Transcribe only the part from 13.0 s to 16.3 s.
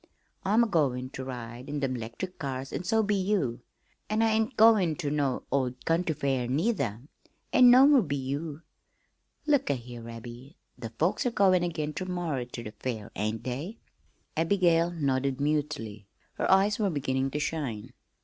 ain't they?" Abigail nodded mutely.